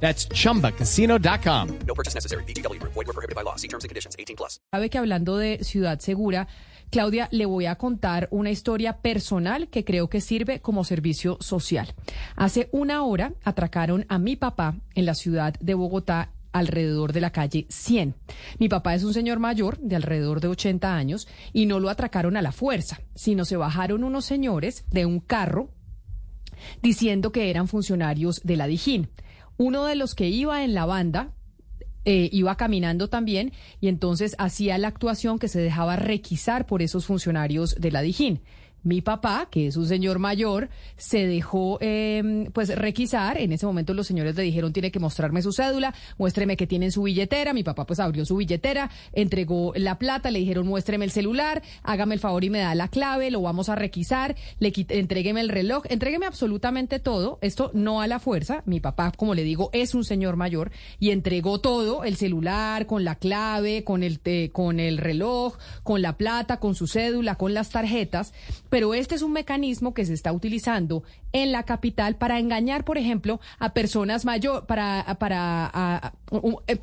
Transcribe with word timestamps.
That's 0.00 0.28
chumbacasino.com. 0.28 1.68
No 1.86 1.94
purchase 1.94 2.14
necessary. 2.14 2.44
BGW. 2.44 2.80
Void 2.82 2.94
were 2.94 3.12
prohibited 3.12 3.34
by 3.34 3.42
law. 3.42 3.56
See 3.56 3.68
terms 3.68 3.84
and 3.84 3.90
conditions. 3.90 4.14
18 4.18 4.36
plus. 4.36 4.60
Sabe 4.70 4.90
que 4.90 4.98
hablando 4.98 5.36
de 5.36 5.64
ciudad 5.64 5.98
segura, 5.98 6.48
Claudia, 6.90 7.28
le 7.32 7.46
voy 7.46 7.66
a 7.66 7.76
contar 7.76 8.28
una 8.30 8.50
historia 8.50 8.98
personal 8.98 9.68
que 9.68 9.84
creo 9.84 10.08
que 10.08 10.20
sirve 10.20 10.60
como 10.60 10.84
servicio 10.84 11.38
social. 11.40 11.94
Hace 12.36 12.68
una 12.72 13.02
hora 13.02 13.32
atracaron 13.42 14.06
a 14.08 14.18
mi 14.18 14.36
papá 14.36 14.76
en 14.94 15.06
la 15.06 15.14
ciudad 15.14 15.54
de 15.60 15.74
Bogotá 15.74 16.32
alrededor 16.52 17.12
de 17.12 17.20
la 17.20 17.32
calle 17.32 17.66
100. 17.68 18.14
Mi 18.58 18.68
papá 18.68 18.94
es 18.94 19.04
un 19.04 19.12
señor 19.12 19.38
mayor 19.38 19.78
de 19.78 19.96
alrededor 19.96 20.40
de 20.40 20.48
80 20.48 20.94
años 20.94 21.28
y 21.52 21.66
no 21.66 21.80
lo 21.80 21.90
atracaron 21.90 22.36
a 22.36 22.42
la 22.42 22.52
fuerza, 22.52 23.00
sino 23.14 23.44
se 23.44 23.56
bajaron 23.56 24.04
unos 24.04 24.24
señores 24.24 24.84
de 24.90 25.06
un 25.06 25.20
carro 25.20 25.70
diciendo 26.82 27.32
que 27.32 27.50
eran 27.50 27.68
funcionarios 27.68 28.40
de 28.42 28.56
la 28.56 28.66
Dijín. 28.66 29.10
Uno 29.58 29.84
de 29.84 29.96
los 29.96 30.14
que 30.14 30.28
iba 30.28 30.64
en 30.64 30.74
la 30.74 30.84
banda 30.86 31.32
eh, 32.04 32.28
iba 32.32 32.56
caminando 32.56 33.08
también 33.08 33.52
y 33.80 33.88
entonces 33.88 34.36
hacía 34.38 34.78
la 34.78 34.88
actuación 34.88 35.40
que 35.40 35.48
se 35.48 35.60
dejaba 35.60 35.96
requisar 35.96 36.66
por 36.66 36.80
esos 36.80 37.06
funcionarios 37.06 37.74
de 37.80 37.90
la 37.90 38.00
Dijín. 38.02 38.42
Mi 38.86 39.02
papá, 39.02 39.48
que 39.50 39.66
es 39.66 39.76
un 39.76 39.88
señor 39.88 40.20
mayor, 40.20 40.68
se 40.96 41.26
dejó 41.26 41.78
eh, 41.80 42.48
pues 42.52 42.72
requisar. 42.76 43.36
En 43.36 43.50
ese 43.50 43.66
momento 43.66 43.94
los 43.94 44.06
señores 44.06 44.36
le 44.36 44.44
dijeron 44.44 44.72
tiene 44.72 44.92
que 44.92 45.00
mostrarme 45.00 45.42
su 45.42 45.52
cédula, 45.52 45.92
muéstreme 46.18 46.56
que 46.56 46.68
tiene 46.68 46.86
en 46.86 46.92
su 46.92 47.02
billetera. 47.02 47.52
Mi 47.52 47.64
papá 47.64 47.84
pues 47.84 47.98
abrió 47.98 48.24
su 48.24 48.36
billetera, 48.36 48.88
entregó 49.12 49.72
la 49.74 49.98
plata, 49.98 50.30
le 50.30 50.38
dijeron 50.38 50.68
muéstreme 50.68 51.04
el 51.04 51.10
celular, 51.10 51.62
hágame 51.82 52.14
el 52.14 52.20
favor 52.20 52.44
y 52.44 52.50
me 52.50 52.60
da 52.60 52.76
la 52.76 52.86
clave, 52.86 53.32
lo 53.32 53.42
vamos 53.42 53.68
a 53.68 53.74
requisar, 53.74 54.36
le 54.60 54.72
entrégueme 54.90 55.40
el 55.40 55.48
reloj, 55.48 55.82
entrégueme 55.88 56.26
absolutamente 56.26 57.00
todo. 57.00 57.38
Esto 57.40 57.72
no 57.74 58.00
a 58.00 58.06
la 58.06 58.20
fuerza. 58.20 58.62
Mi 58.66 58.78
papá, 58.78 59.10
como 59.16 59.34
le 59.34 59.42
digo, 59.42 59.68
es 59.72 59.94
un 59.96 60.04
señor 60.04 60.36
mayor 60.36 60.70
y 61.00 61.10
entregó 61.10 61.60
todo, 61.60 62.04
el 62.04 62.14
celular, 62.16 62.86
con 62.86 63.02
la 63.04 63.16
clave, 63.16 63.82
con 63.82 64.04
el, 64.04 64.20
te- 64.20 64.50
con 64.52 64.78
el 64.78 64.98
reloj, 64.98 65.56
con 65.82 66.02
la 66.02 66.16
plata, 66.16 66.60
con 66.60 66.76
su 66.76 66.86
cédula, 66.86 67.34
con 67.34 67.52
las 67.52 67.70
tarjetas. 67.70 68.32
Este 68.94 69.14
es 69.14 69.22
un 69.22 69.32
mecanismo 69.32 69.94
que 69.94 70.04
se 70.04 70.12
está 70.14 70.32
utilizando 70.32 71.02
en 71.32 71.52
la 71.52 71.62
capital 71.64 72.16
para 72.16 72.38
engañar, 72.38 72.84
por 72.84 72.98
ejemplo, 72.98 73.40
a 73.58 73.72
personas 73.74 74.24
mayores, 74.24 74.62
para, 74.66 75.16
para, 75.18 75.70
a- 75.72 76.12
eh, 76.66 76.78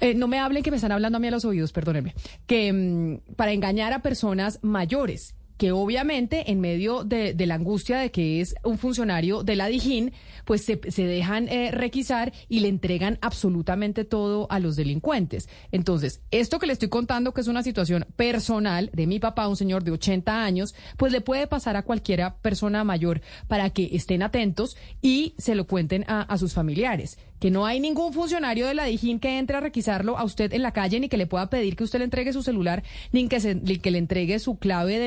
eh, 0.00 0.14
no 0.14 0.28
me 0.28 0.38
hablen 0.38 0.62
que 0.62 0.70
me 0.70 0.76
están 0.76 0.92
hablando 0.92 1.16
a 1.16 1.20
mí 1.20 1.28
a 1.28 1.30
los 1.30 1.44
oídos, 1.44 1.72
perdónenme, 1.72 2.14
que 2.46 2.72
mm, 2.72 3.34
para 3.36 3.52
engañar 3.52 3.92
a 3.92 4.00
personas 4.02 4.58
mayores 4.62 5.34
que 5.56 5.72
obviamente 5.72 6.50
en 6.50 6.60
medio 6.60 7.04
de, 7.04 7.34
la 7.46 7.54
angustia 7.54 7.98
de 7.98 8.10
que 8.10 8.40
es 8.40 8.54
un 8.64 8.78
funcionario 8.78 9.42
de 9.44 9.56
la 9.56 9.66
Dijín, 9.68 10.12
pues 10.44 10.64
se, 10.64 10.76
dejan 11.04 11.48
eh, 11.48 11.70
requisar 11.70 12.32
y 12.48 12.60
le 12.60 12.68
entregan 12.68 13.18
absolutamente 13.22 14.04
todo 14.04 14.46
a 14.50 14.58
los 14.58 14.76
delincuentes. 14.76 15.48
Entonces, 15.72 16.20
esto 16.30 16.58
que 16.58 16.66
le 16.66 16.72
estoy 16.72 16.88
contando, 16.88 17.32
que 17.32 17.40
es 17.40 17.48
una 17.48 17.62
situación 17.62 18.04
personal 18.16 18.90
de 18.92 19.06
mi 19.06 19.18
papá, 19.20 19.48
un 19.48 19.56
señor 19.56 19.84
de 19.84 19.92
80 19.92 20.44
años, 20.44 20.74
pues 20.96 21.12
le 21.12 21.20
puede 21.20 21.46
pasar 21.46 21.76
a 21.76 21.82
cualquiera 21.82 22.36
persona 22.38 22.82
mayor 22.84 23.20
para 23.46 23.70
que 23.70 23.90
estén 23.92 24.22
atentos 24.22 24.76
y 25.02 25.34
se 25.38 25.54
lo 25.54 25.66
cuenten 25.66 26.04
a, 26.08 26.22
a 26.22 26.36
sus 26.38 26.52
familiares. 26.52 27.18
Que 27.38 27.50
no 27.50 27.66
hay 27.66 27.78
ningún 27.80 28.12
funcionario 28.12 28.66
de 28.66 28.74
la 28.74 28.84
Dijín 28.84 29.20
que 29.20 29.38
entre 29.38 29.56
a 29.56 29.60
requisarlo 29.60 30.18
a 30.18 30.24
usted 30.24 30.52
en 30.52 30.62
la 30.62 30.72
calle, 30.72 30.98
ni 31.00 31.08
que 31.08 31.16
le 31.16 31.26
pueda 31.26 31.48
pedir 31.50 31.76
que 31.76 31.84
usted 31.84 31.98
le 32.00 32.06
entregue 32.06 32.32
su 32.32 32.42
celular, 32.42 32.82
ni 33.12 33.28
que, 33.28 33.38
se- 33.40 33.54
ni 33.54 33.76
que 33.78 33.90
le 33.90 33.98
entregue 33.98 34.38
su 34.38 34.58
clave 34.58 34.98
de 35.00 35.06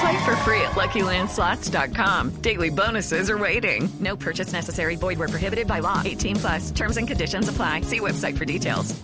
Play 0.00 0.24
for 0.24 0.36
free 0.44 0.60
at 0.60 0.72
LuckyLandSlots.com. 0.72 2.42
Daily 2.42 2.70
bonuses 2.70 3.30
are 3.30 3.38
waiting. 3.38 3.88
No 4.00 4.16
purchase 4.16 4.52
necessary. 4.52 4.96
Void 4.96 5.18
where 5.18 5.28
prohibited 5.28 5.66
by 5.66 5.78
law. 5.78 6.02
18 6.04 6.36
plus. 6.36 6.70
Terms 6.72 6.96
and 6.96 7.08
conditions 7.08 7.48
apply. 7.48 7.82
See 7.82 8.00
website 8.00 8.36
for 8.36 8.44
details. 8.44 8.94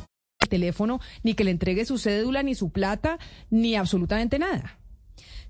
teléfono, 0.52 1.00
ni 1.22 1.34
que 1.34 1.44
le 1.44 1.50
entregue 1.50 1.86
su 1.86 1.96
cédula, 1.96 2.42
ni 2.42 2.54
su 2.54 2.68
plata, 2.68 3.18
ni 3.48 3.74
absolutamente 3.74 4.38
nada. 4.38 4.78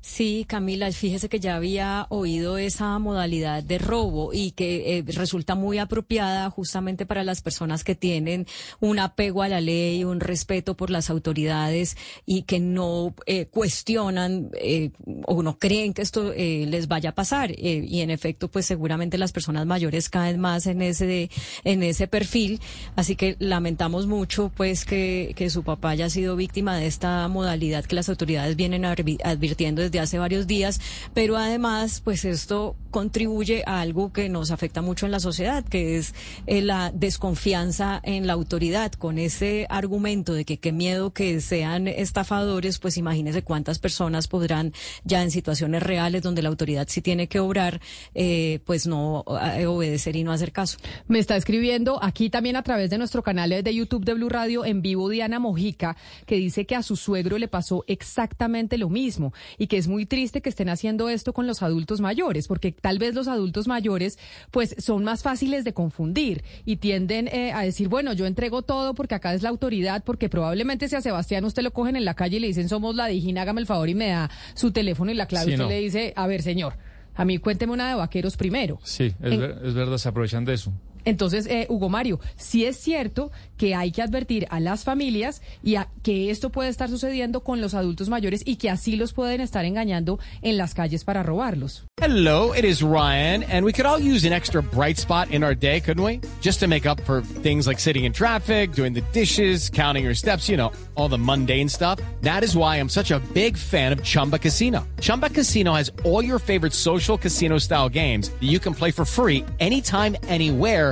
Sí, 0.05 0.45
Camila, 0.49 0.91
fíjese 0.91 1.29
que 1.29 1.39
ya 1.39 1.55
había 1.55 2.09
oído 2.09 2.59
esa 2.59 2.99
modalidad 2.99 3.63
de 3.63 3.79
robo 3.79 4.33
y 4.35 4.51
que 4.51 4.99
eh, 4.99 5.05
resulta 5.07 5.55
muy 5.55 5.79
apropiada 5.79 6.51
justamente 6.51 7.07
para 7.07 7.23
las 7.23 7.41
personas 7.41 7.85
que 7.85 7.95
tienen 7.95 8.49
un 8.81 8.99
apego 8.99 9.43
a 9.43 9.49
la 9.49 9.61
ley, 9.61 10.03
un 10.03 10.19
respeto 10.19 10.77
por 10.77 10.91
las 10.91 11.09
autoridades 11.09 11.97
y 12.27 12.43
que 12.43 12.59
no 12.59 13.15
eh, 13.27 13.47
cuestionan 13.47 14.51
eh, 14.55 14.91
o 15.27 15.45
no 15.45 15.61
creen 15.61 15.95
que 15.95 16.03
esto 16.03 16.33
eh, 16.33 16.67
les 16.69 16.89
vaya 16.89 17.11
a 17.11 17.15
pasar. 17.15 17.53
Y 17.57 18.01
en 18.01 18.11
efecto, 18.11 18.51
pues 18.51 18.67
seguramente 18.67 19.19
las 19.19 19.31
personas 19.31 19.67
mayores 19.67 20.09
caen 20.09 20.41
más 20.41 20.67
en 20.67 20.83
ese, 20.83 21.31
en 21.63 21.85
ese 21.85 22.09
perfil. 22.09 22.61
Así 22.97 23.15
que 23.15 23.37
lamentamos 23.39 24.09
mucho 24.09 24.51
pues 24.57 24.85
que, 24.85 25.33
que 25.37 25.49
su 25.49 25.63
papá 25.63 25.91
haya 25.91 26.11
sido 26.11 26.35
víctima 26.35 26.77
de 26.77 26.89
esta 26.89 27.29
modalidad 27.29 27.85
que 27.85 27.95
las 27.95 28.09
autoridades 28.09 28.57
vienen 28.57 28.83
advi- 28.83 29.21
advirtiendo 29.53 29.83
desde 29.83 30.01
hace 30.01 30.19
varios 30.19 30.47
días, 30.47 30.81
pero 31.15 31.37
además, 31.37 32.01
pues 32.03 32.25
esto 32.25 32.77
contribuye 32.91 33.63
a 33.67 33.81
algo 33.81 34.13
que 34.13 34.29
nos 34.29 34.51
afecta 34.51 34.83
mucho 34.83 35.07
en 35.07 35.13
la 35.13 35.21
sociedad, 35.21 35.65
que 35.65 35.97
es 35.97 36.15
eh, 36.47 36.61
la 36.61 36.93
desconfianza 36.93 38.01
en 38.05 38.27
la 38.27 38.35
autoridad. 38.35 38.93
Con 38.93 39.19
ese 39.19 39.67
argumento 39.69 40.35
de 40.35 40.45
que 40.45 40.59
qué 40.59 40.73
miedo 40.73 41.13
que 41.13 41.41
sean 41.41 41.89
estafadores, 41.89 42.79
pues 42.79 42.97
imagínese 42.99 43.43
cuántas 43.43 43.79
personas 43.79 44.29
podrán 44.29 44.73
ya 45.05 45.23
en 45.23 45.31
situaciones 45.31 45.83
reales 45.83 46.23
donde 46.23 46.43
la 46.43 46.51
autoridad 46.51 46.87
sí 46.89 47.01
tiene 47.01 47.29
que 47.29 47.41
obrar, 47.41 47.81
eh, 48.15 48.61
pues 48.67 48.87
no 48.87 49.25
eh, 49.57 49.67
obedecer 49.67 50.15
y 50.17 50.23
no 50.23 50.33
hacer 50.33 50.53
caso. 50.53 50.79
Me 51.09 51.19
está 51.19 51.37
escribiendo 51.37 51.99
aquí 52.03 52.31
también 52.31 52.57
a 52.57 52.63
través 52.63 52.91
de 52.91 52.99
nuestro 52.99 53.23
canal 53.23 53.51
de 53.51 53.75
YouTube 53.75 54.05
de 54.05 54.15
Blue 54.15 54.29
Radio 54.29 54.65
en 54.65 54.83
vivo 54.83 55.09
Diana 55.09 55.39
Mojica, 55.39 55.97
que 56.27 56.37
dice 56.37 56.67
que 56.67 56.77
a 56.77 56.83
su 56.83 56.97
suegro 56.97 57.39
le 57.39 57.49
pasó 57.49 57.85
exactamente 57.87 58.79
lo 58.79 58.89
mismo 58.91 59.33
y 59.59 59.67
que 59.67 59.77
es 59.79 59.89
muy 59.89 60.07
triste 60.07 60.41
que 60.43 60.49
estén 60.49 60.69
haciendo 60.69 61.09
esto 61.09 61.33
con 61.33 61.47
los 61.47 61.63
adultos 61.63 62.01
mayores, 62.01 62.49
porque 62.49 62.73
tal 62.73 62.99
vez 62.99 63.15
los 63.15 63.29
adultos 63.29 63.67
mayores 63.69 64.19
pues 64.51 64.75
son 64.79 65.05
más 65.05 65.23
fáciles 65.23 65.65
de 65.65 65.73
confundir 65.73 66.45
y 66.65 66.77
tienden 66.77 67.29
eh, 67.29 67.53
a 67.53 67.63
decir, 67.63 67.89
bueno, 67.89 68.13
yo 68.13 68.27
entrego 68.27 68.63
todo 68.63 68.95
porque 68.95 69.15
acá 69.15 69.35
es 69.35 69.43
la 69.43 69.49
autoridad, 69.49 70.03
porque 70.05 70.29
probablemente 70.29 70.89
si 70.89 70.97
a 70.97 71.01
Sebastián 71.01 71.45
usted 71.45 71.63
lo 71.63 71.73
cogen 71.73 71.97
en 71.97 72.05
la 72.05 72.15
calle 72.15 72.37
y 72.39 72.41
le 72.41 72.47
dicen, 72.49 72.69
somos 72.69 72.95
la 72.95 73.07
Dijín, 73.07 73.39
hágame 73.39 73.61
el 73.61 73.67
favor 73.67 73.89
y 73.89 73.95
me 73.95 74.09
da 74.09 74.31
su 74.55 74.71
teléfono 74.73 75.11
y 75.11 75.15
la 75.15 75.27
clave, 75.27 75.47
Sí, 75.47 75.53
usted 75.53 75.65
no. 75.65 75.69
le 75.71 75.81
dice, 75.81 76.13
a 76.17 76.27
ver, 76.27 76.43
señor. 76.43 76.75
A 77.15 77.27
mí 77.27 77.37
cuénteme 77.39 77.73
una 77.75 77.89
de 77.91 77.95
vaqueros 77.95 78.39
primero. 78.39 78.79
Sí, 78.85 79.13
es, 79.23 79.33
En- 79.33 79.41
ver- 79.41 79.59
es 79.65 79.75
verdad, 79.75 79.99
se 79.99 80.09
aprovechan 80.09 80.45
de 80.47 80.55
eso. 80.55 80.73
Entonces, 81.05 81.47
eh, 81.47 81.67
Hugo 81.69 81.89
Mario, 81.89 82.21
sí 82.37 82.65
es 82.65 82.77
cierto 82.77 83.31
que 83.57 83.75
hay 83.75 83.93
que 83.93 84.03
advertir 84.03 84.47
a 84.51 84.59
las 84.59 84.83
familias 84.85 85.41
y 85.63 85.77
a 85.77 85.89
que 86.03 86.31
esto 86.31 86.51
puede 86.51 86.69
estar 86.69 86.89
sucediendo 86.89 87.45
con 87.45 87.61
los 87.61 87.75
adultos 87.75 88.09
mayores 88.09 88.43
y 88.45 88.57
que 88.57 88.71
así 88.71 88.97
los 88.97 89.13
pueden 89.13 89.41
estar 89.41 89.65
engañando 89.65 90.19
en 90.43 90.57
las 90.57 90.75
calles 90.75 91.05
para 91.05 91.23
robarlos. 91.23 91.85
Hello, 92.01 92.53
it 92.53 92.65
is 92.65 92.83
Ryan, 92.83 93.45
and 93.45 93.65
we 93.65 93.73
could 93.73 93.87
all 93.87 94.01
use 94.01 94.27
an 94.27 94.33
extra 94.33 94.63
bright 94.63 94.99
spot 94.99 95.31
in 95.31 95.45
our 95.45 95.55
day, 95.55 95.81
couldn't 95.81 96.03
we? 96.03 96.21
Just 96.41 96.59
to 96.61 96.67
make 96.67 96.87
up 96.87 97.01
for 97.03 97.23
things 97.43 97.69
like 97.69 97.79
sitting 97.79 98.05
in 98.05 98.13
traffic, 98.13 98.73
doing 98.73 98.93
the 98.93 99.03
dishes, 99.13 99.71
counting 99.71 100.03
your 100.03 100.15
steps, 100.15 100.49
you 100.49 100.57
know, 100.57 100.73
all 100.97 101.09
the 101.09 101.19
mundane 101.19 101.69
stuff. 101.69 102.01
That 102.23 102.43
is 102.43 102.57
why 102.57 102.79
I'm 102.79 102.89
such 102.89 103.13
a 103.13 103.21
big 103.33 103.57
fan 103.57 103.93
of 103.93 104.03
Chumba 104.03 104.41
Casino. 104.41 104.85
Chumba 105.01 105.31
Casino 105.31 105.75
has 105.75 105.93
all 106.05 106.25
your 106.25 106.41
favorite 106.41 106.73
social 106.73 107.17
casino 107.17 107.59
style 107.59 107.89
games 107.89 108.31
that 108.31 108.49
you 108.49 108.59
can 108.59 108.75
play 108.75 108.91
for 108.91 109.05
free 109.05 109.45
anytime, 109.61 110.17
anywhere 110.27 110.92